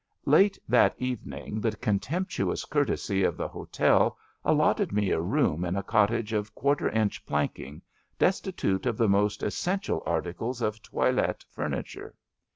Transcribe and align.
Late 0.25 0.57
that 0.67 0.95
evening 0.97 1.61
the 1.61 1.75
contemptuous 1.75 2.65
courtesy 2.65 3.21
of 3.21 3.37
the 3.37 3.47
hotel 3.47 4.17
allotted 4.43 4.91
me 4.91 5.11
a 5.11 5.21
room 5.21 5.63
in 5.63 5.75
a 5.75 5.83
cottage 5.83 6.33
of 6.33 6.55
quarter 6.55 6.89
inch 6.89 7.23
planking, 7.23 7.83
destitute 8.17 8.87
of 8.87 8.97
the 8.97 9.07
most 9.07 9.43
es 9.43 9.55
sential 9.55 10.01
articles 10.07 10.59
of 10.59 10.81
toilette 10.81 11.45
furniture. 11.51 12.15